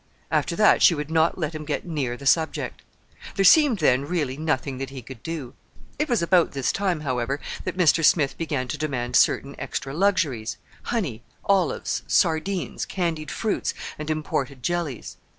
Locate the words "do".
5.21-5.53